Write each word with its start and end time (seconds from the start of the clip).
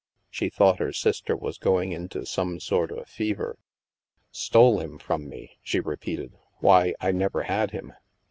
She 0.31 0.49
thought 0.49 0.79
her 0.79 0.91
sister 0.91 1.35
was 1.37 1.59
going 1.59 1.91
into 1.91 2.25
some 2.25 2.59
sort 2.59 2.91
of 2.91 3.07
fever." 3.07 3.59
Stole 4.31 4.79
him 4.79 4.97
from 4.97 5.29
me?" 5.29 5.57
she 5.61 5.79
repeated." 5.79 6.33
Why, 6.59 6.95
I 6.99 7.11
never 7.11 7.43
had 7.43 7.69
him." 7.69 7.93